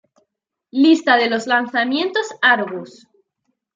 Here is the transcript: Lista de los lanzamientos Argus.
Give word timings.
Lista 0.71 1.15
de 1.17 1.29
los 1.29 1.45
lanzamientos 1.45 2.25
Argus. 2.41 3.07